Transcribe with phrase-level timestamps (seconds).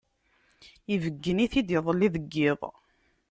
[0.93, 2.61] ibeggen-it-id iḍelli deg yiḍ.